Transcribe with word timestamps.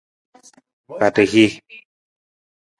Kpada 0.85 1.21
hii. 1.31 1.51